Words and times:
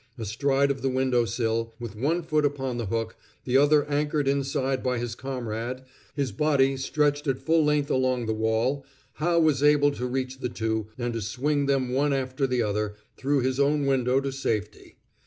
Astride 0.17 0.71
of 0.71 0.81
the 0.81 0.89
window 0.89 1.25
sill, 1.25 1.75
with 1.79 1.95
one 1.95 2.23
foot 2.23 2.43
upon 2.43 2.79
the 2.79 2.87
hook, 2.87 3.15
the 3.45 3.55
other 3.55 3.85
anchored 3.85 4.27
inside 4.27 4.81
by 4.81 4.97
his 4.97 5.13
comrade, 5.13 5.83
his 6.15 6.31
body 6.31 6.75
stretched 6.75 7.27
at 7.27 7.37
full 7.37 7.63
length 7.63 7.91
along 7.91 8.25
the 8.25 8.33
wall, 8.33 8.83
Howe 9.17 9.39
was 9.39 9.61
able 9.61 9.91
to 9.91 10.07
reach 10.07 10.39
the 10.39 10.49
two, 10.49 10.87
and 10.97 11.13
to 11.13 11.21
swing 11.21 11.67
them, 11.67 11.89
one 11.91 12.13
after 12.13 12.47
the 12.47 12.63
other, 12.63 12.95
through 13.15 13.41
his 13.41 13.59
own 13.59 13.85
window 13.85 14.19
to 14.19 14.31
safety. 14.31 14.97